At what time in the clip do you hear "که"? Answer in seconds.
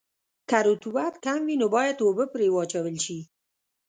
0.49-0.57